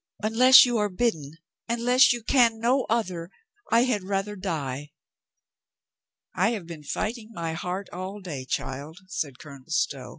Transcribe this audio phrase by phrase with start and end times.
[0.23, 1.33] "Unless you are bidden,
[1.69, 3.29] unless you can no other,
[3.71, 4.93] I had rather die."
[6.33, 10.09] "I have been fighting my heart all day, child," said Colonel Stow.